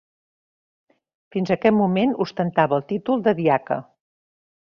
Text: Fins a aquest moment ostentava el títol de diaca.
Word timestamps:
Fins 1.35 1.51
a 1.51 1.57
aquest 1.59 1.77
moment 1.81 2.15
ostentava 2.25 2.77
el 2.79 2.87
títol 2.93 3.23
de 3.29 3.35
diaca. 3.43 3.79